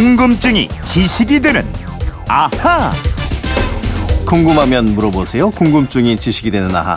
[0.00, 1.62] 궁금증이 지식이 되는
[2.26, 2.90] 아하.
[4.24, 5.50] 궁금하면 물어보세요.
[5.50, 6.96] 궁금증이 지식이 되는 아하.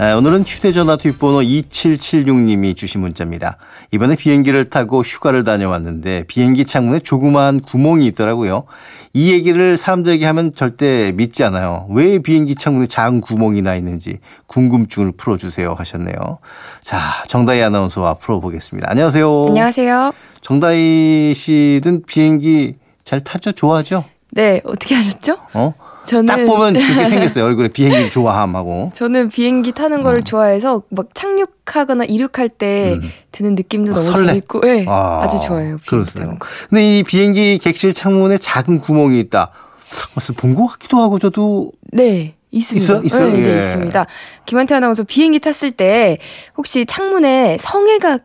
[0.00, 3.58] 에, 오늘은 휴대전화 뒷번호 2776님이 주신 문자입니다.
[3.92, 8.64] 이번에 비행기를 타고 휴가를 다녀왔는데 비행기 창문에 조그마한 구멍이 있더라고요.
[9.12, 11.86] 이 얘기를 사람들에게 하면 절대 믿지 않아요.
[11.90, 14.18] 왜 비행기 창문에 작은 구멍이 나 있는지
[14.48, 16.38] 궁금증을 풀어주세요 하셨네요.
[16.82, 18.90] 자, 정다희 아나운서와 풀어보겠습니다.
[18.90, 19.46] 안녕하세요.
[19.46, 20.10] 안녕하세요.
[20.40, 23.52] 정다희 씨는 비행기 잘 타죠?
[23.52, 24.04] 좋아하죠?
[24.32, 25.38] 네, 어떻게 하셨죠?
[25.52, 25.72] 어?
[26.04, 27.44] 저는 딱 보면 그렇게 생겼어요.
[27.44, 28.92] 얼굴에 비행기 좋아함하고.
[28.94, 30.24] 저는 비행기 타는 거를 음.
[30.24, 33.10] 좋아해서 막 착륙하거나 이륙할 때 음.
[33.32, 34.26] 드는 느낌도 아, 너무 설레?
[34.28, 35.78] 재밌고, 네, 아, 아, 주 좋아요.
[35.86, 36.36] 그렇습니다.
[36.68, 39.50] 근데 이 비행기 객실 창문에 작은 구멍이 있다.
[40.14, 42.34] 무슨 본 것 같기도 하고 저도 네.
[42.50, 42.84] 있습니다.
[42.84, 43.02] 있어요?
[43.04, 43.32] 있어요?
[43.32, 43.42] 네, 예.
[43.54, 44.06] 네, 있습니다.
[44.46, 46.18] 김한태 아나운서 비행기 탔을 때
[46.56, 48.18] 혹시 창문에 성에가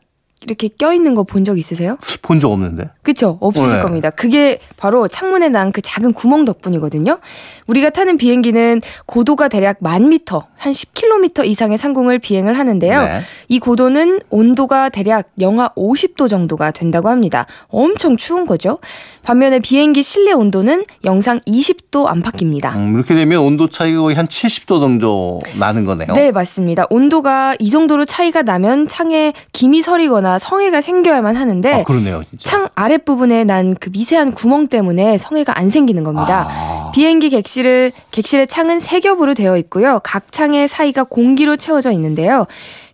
[0.46, 1.98] 이렇게 껴있는 거 본 적 있으세요?
[2.22, 2.90] 본 적 없는데.
[3.04, 3.38] 그쵸?
[3.42, 3.82] 없으실 네.
[3.82, 4.10] 겁니다.
[4.10, 7.20] 그게 바로 창문에 난 그 작은 구멍 덕분이거든요.
[7.68, 13.02] 우리가 타는 비행기는 고도가 대략 만 미터, 한 10km 이상의 상공을 비행을 하는데요.
[13.02, 13.20] 네.
[13.50, 17.46] 이 고도는 온도가 대략 영하 50도 정도가 된다고 합니다.
[17.68, 18.80] 엄청 추운 거죠.
[19.24, 22.76] 반면에 비행기 실내 온도는 영상 20도 안팎입니다.
[22.78, 26.14] 음, 이렇게 되면 온도 차이가 거의 한 70도 정도 나는 거네요.
[26.14, 26.86] 네, 맞습니다.
[26.90, 32.22] 온도가 이 정도로 차이가 나면 창에 김이 서리거나 성해가 생겨야만 하는데 아, 그러네요.
[32.38, 36.48] 창 아랫부분에 난 그 미세한 구멍 때문에 성해가 안 생기는 겁니다.
[36.50, 40.02] 아, 비행기 객실을 객실의 창은 세 겹으로 되어 있고요.
[40.04, 42.46] 각 창의 사이가 공기로 채워져 있는데요.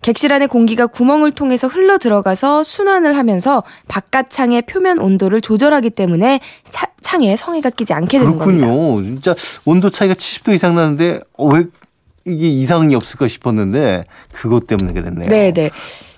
[0.01, 6.39] 객실 안의 공기가 구멍을 통해서 흘러 들어가서 순환을 하면서 바깥 창의 표면 온도를 조절하기 때문에
[6.69, 8.67] 차- 창에 성해가 끼지 않게 되는 겁니다.
[8.67, 9.03] 그렇군요.
[9.03, 9.33] 진짜
[9.65, 11.65] 온도 차이가 70도 이상 나는데 어, 왜
[12.25, 15.29] 이게 이상이 없을까 싶었는데 그것 때문에 그랬네요.
[15.29, 15.69] 네, 네.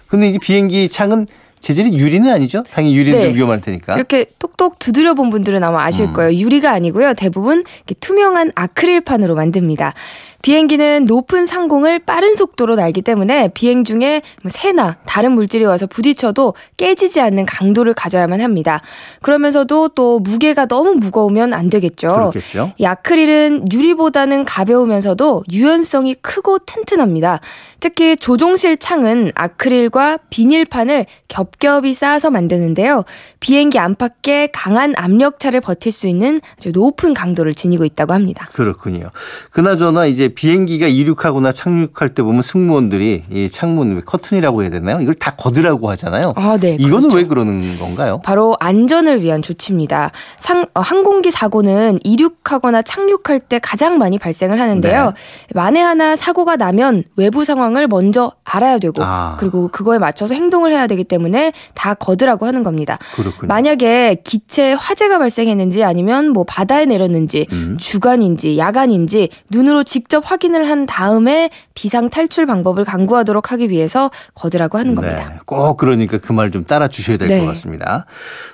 [0.08, 1.28] 근데 이제 비행기 창은
[1.60, 2.64] 재질이 유리는 아니죠?
[2.72, 3.26] 당연히 유리는 네.
[3.26, 3.96] 좀 위험할 테니까.
[3.96, 6.14] 이렇게 똑똑 두드려 본 분들은 아마 아실 음.
[6.14, 6.38] 거예요.
[6.38, 7.14] 유리가 아니고요.
[7.16, 9.94] 대부분 이렇게 투명한 아크릴판으로 만듭니다.
[10.42, 16.54] 비행기는 높은 상공을 빠른 속도로 날기 때문에 비행 중에 뭐 새나 다른 물질이 와서 부딪혀도
[16.78, 18.82] 깨지지 않는 강도를 가져야만 합니다.
[19.22, 22.08] 그러면서도 또 무게가 너무 무거우면 안 되겠죠.
[22.08, 22.74] 그렇겠죠.
[22.78, 27.40] 이 아크릴은 유리보다는 가벼우면서도 유연성이 크고 튼튼합니다.
[27.80, 33.06] 특히 조종실 창은 아크릴과 비닐판을 겹겹이 쌓아서 만드는데요.
[33.40, 38.50] 비행기 안팎의 강한 압력차를 버틸 수 있는 아주 높은 강도를 지니고 있다고 합니다.
[38.54, 39.10] 그렇군요.
[39.52, 45.00] 그나저나 이제 비행기가 이륙하거나 착륙할 때 보면 승무원들이 이 창문 커튼이라고 해야 되나요?
[45.02, 46.34] 이걸 다 걷으라고 하잖아요.
[46.36, 46.76] 아, 네.
[46.80, 47.18] 이거는 그렇죠.
[47.18, 48.22] 왜 그러는 건가요?
[48.24, 50.12] 바로 안전을 위한 조치입니다.
[50.38, 55.06] 상, 어, 항공기 사고는 이륙하거나 착륙할 때 가장 많이 발생을 하는데요.
[55.06, 55.12] 네.
[55.54, 59.38] 만에 하나 사고가 나면 외부 상황을 먼저 알아야 되고 아.
[59.40, 62.98] 그리고 그거에 맞춰서 행동을 해야 되기 때문에 다 거드라고 하는 겁니다.
[63.16, 63.48] 그렇군요.
[63.48, 67.78] 만약에 기체에 화재가 발생했는지 아니면 뭐 바다에 내렸는지 음.
[67.80, 74.96] 주간인지 야간인지 눈으로 직접 확인을 한 다음에 비상 탈출 방법을 강구하도록 하기 위해서 거드라고 하는
[74.96, 75.30] 겁니다.
[75.30, 77.46] 네, 꼭 그러니까 그 말 좀 따라 주셔야 될것 네.
[77.46, 78.06] 같습니다.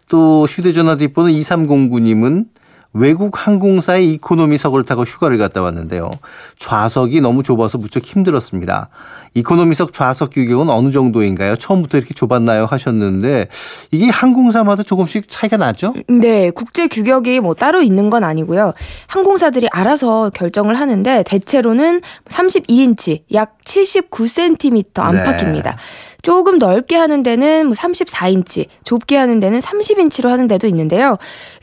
[0.09, 2.45] 또 휴대전화 뒷번호 2309님은
[2.95, 6.11] 외국 항공사의 이코노미석을 타고 휴가를 갔다 왔는데요.
[6.57, 8.89] 좌석이 너무 좁아서 무척 힘들었습니다.
[9.35, 11.55] 이코노미석 좌석 규격은 어느 정도인가요?
[11.55, 12.65] 처음부터 이렇게 좁았나요?
[12.65, 13.47] 하셨는데
[13.91, 15.93] 이게 항공사마다 조금씩 차이가 나죠?
[16.07, 18.73] 네, 국제 규격이 뭐 따로 있는 건 아니고요.
[19.07, 25.77] 항공사들이 알아서 결정을 하는데 대체로는 32인치, 약 79cm 안팎입니다.
[26.23, 31.17] 조금 넓게 하는 데는 뭐 34인치, 좁게 하는 데는 30인치로 하는 데도 있는데요.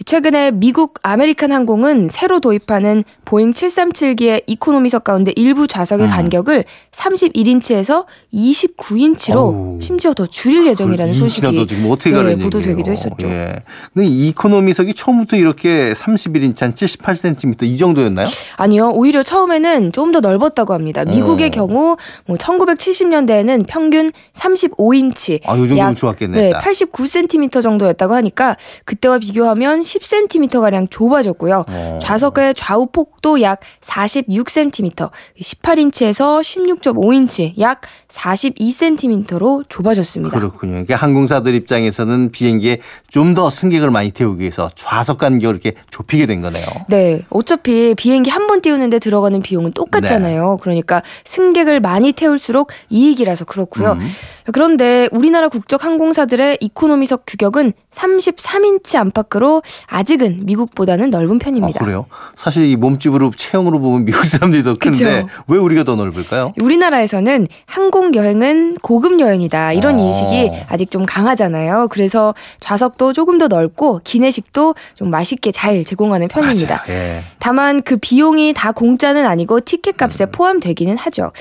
[0.04, 6.10] 최근에 미국 아메리칸 항공은 새로 도입하는 보잉 737기의 이코노미석 가운데 일부 좌석의 음.
[6.10, 8.04] 간격을 31인치에서
[8.34, 9.78] 29인치로 어우.
[9.81, 12.91] 심지어 더 줄일 예정이라는 소식이 지금 어떻게 네, 보도되기도.
[12.93, 13.28] 했었죠.
[13.28, 13.62] 예.
[13.94, 18.26] 근데 이코노미석이 처음부터 이렇게 31인치 한 78cm 이 정도였나요?
[18.56, 21.04] 아니요, 오히려 처음에는 좀 더 넓었다고 합니다.
[21.04, 21.50] 미국의 어.
[21.50, 24.10] 경우 뭐 1970년대에는 평균
[24.55, 26.41] 35인치, 아, 요 정도면 약 좋았겠네.
[26.41, 31.64] 네, 89cm 정도였다고 하니까 그때와 비교하면 10cm 가량 좁아졌고요.
[31.69, 31.99] 어.
[32.02, 35.11] 좌석의 좌우 폭도 약 46cm,
[35.41, 40.37] 18인치에서 16.5인치, 약 42cm로 좁아졌습니다.
[40.38, 40.73] 그렇군요.
[40.73, 46.41] 그러니까 항공사들 입장에서는 비행기에 좀 더 승객을 많이 태우기 위해서 좌석 간격을 이렇게 좁히게 된
[46.43, 46.67] 거네요.
[46.88, 47.23] 네.
[47.31, 50.58] 어차피 비행기 한 번 띄우는데 들어가는 비용은 똑같잖아요.
[50.61, 53.94] 그러니까 승객을 많이 태울수록 이익이라서 그렇고요.
[53.94, 54.00] 네.
[54.05, 54.11] 음.
[54.52, 61.81] 그런데 우리나라 국적 항공사들의 이코노미석 규격은 33인치 안팎으로 아직은 미국보다는 넓은 편입니다.
[61.81, 62.06] 아, 그래요?
[62.37, 65.42] 사실 이 몸집으로 체형으로 보면 미국 사람들이 더 큰데 그쵸.
[65.48, 66.50] 왜 우리가 더 넓을까요?
[66.60, 70.06] 우리나라에서는 항공 여행은 고급 여행이다 이런 어.
[70.06, 71.88] 인식이 아직 좀 강하잖아요.
[71.90, 76.84] 그래서 좌석도 조금 더 넓고 기내식도 좀 맛있게 잘 제공하는 편입니다.
[76.88, 77.25] 예.
[77.38, 80.31] 다만 그 비용이 다 공짜는 아니고 티켓 값에 음.
[80.32, 81.32] 포함되기는 하죠.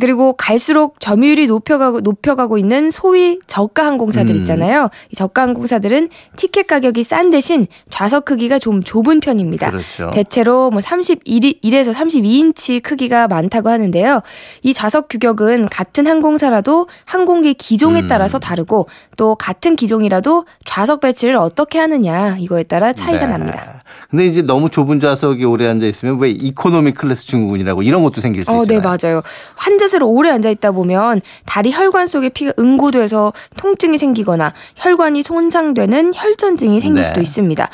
[0.00, 4.40] 그리고 갈수록 점유율이 높여가고 높여가고 있는 소위 저가 항공사들 음.
[4.40, 4.88] 있잖아요.
[5.10, 9.70] 이 저가 항공사들은 티켓 가격이 싼 대신 좌석 크기가 좀 좁은 편입니다.
[9.70, 10.10] 그렇죠.
[10.12, 14.22] 대체로 뭐 31에서 32인치 크기가 많다고 하는데요.
[14.62, 18.06] 이 좌석 규격은 같은 항공사라도 항공기 기종에 음.
[18.06, 23.32] 따라서 다르고 또 같은 기종이라도 좌석 배치를 어떻게 하느냐 이거에 따라 차이가 네.
[23.32, 23.82] 납니다.
[24.10, 28.42] 근데 이제 너무 좁은 좌석에 오래 앉아 있으면 왜 이코노미 클래스 증후군이라고 이런 것도 생길
[28.42, 28.98] 수 어, 네, 있잖아요.
[29.02, 29.22] 맞아요.
[29.54, 36.12] 한 자세로 오래 앉아 있다 보면 다리 혈관 속에 피가 응고돼서 통증이 생기거나 혈관이 손상되는
[36.14, 37.08] 혈전증이 생길 네.
[37.08, 37.68] 수도 있습니다.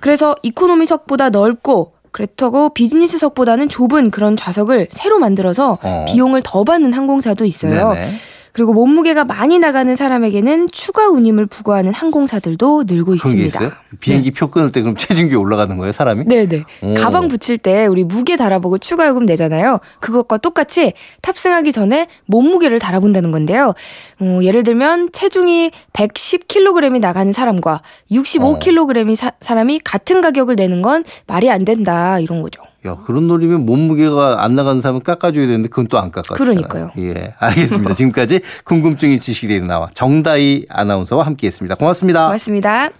[0.00, 6.04] 그래서 이코노미석보다 넓고 그렇다고 비즈니스석보다는 좁은 그런 좌석을 새로 만들어서 어.
[6.08, 7.92] 비용을 더 받는 항공사도 있어요.
[7.92, 8.10] 네네.
[8.58, 13.78] 그리고 몸무게가 많이 나가는 사람에게는 추가 운임을 부과하는 항공사들도 늘고 있습니다.
[14.00, 16.24] 비행기 표 끊을 때 그럼 체중계 올라가는 거예요, 사람이?
[16.24, 16.64] 네네.
[16.82, 16.94] 오.
[16.94, 19.78] 가방 붙일 때 우리 무게 달아보고 추가 요금 내잖아요.
[20.00, 23.74] 그것과 똑같이 탑승하기 전에 몸무게를 달아본다는 건데요.
[24.20, 31.48] 어, 예를 들면 체중이 110kg이 나가는 사람과 65kg이 사, 사람이 같은 가격을 내는 건 말이
[31.48, 32.67] 안 된다 이런 거죠.
[32.86, 36.36] 야, 그런 놀이면 몸무게가 안 나가는 사람은 깎아줘야 되는데 그건 또 안 깎아줘요.
[36.38, 36.92] 그러니까요.
[36.98, 37.92] 예, 알겠습니다.
[37.92, 41.74] 지금까지 궁금증이 지식이 나와 정다희 아나운서와 함께했습니다.
[41.74, 42.26] 고맙습니다.
[42.26, 42.90] 고맙습니다.